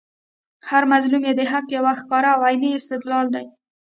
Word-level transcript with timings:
هر 0.69 0.83
مظلوم 0.91 1.23
ئې 1.27 1.33
د 1.39 1.41
حق 1.51 1.65
یو 1.77 1.85
ښکاره 1.99 2.29
او 2.35 2.41
عیني 2.47 2.69
استدلال 2.75 3.25
دئ 3.35 3.45